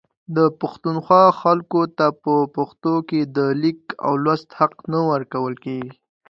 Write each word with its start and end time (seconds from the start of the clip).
د 0.35 0.37
پښتونخوا 0.59 1.23
خلکو 1.41 1.81
ته 1.97 2.05
په 2.23 2.33
پښتو 2.55 2.93
د 3.37 3.37
لیک 3.61 3.81
او 4.05 4.13
لوست 4.25 4.49
حق 4.59 4.75
نه 4.91 4.99
ورکول 5.11 5.53
کیږي 5.65 5.91